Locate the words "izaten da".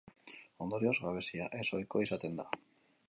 2.11-2.51